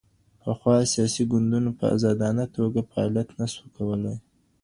پخوا 0.41 0.75
سياسي 0.93 1.23
ګوندونو 1.31 1.69
په 1.79 1.85
ازادانه 1.95 2.43
توګه 2.55 2.79
فعاليت 2.89 3.29
نه 3.39 3.45
سو 3.53 3.63
کولای. 3.77 4.17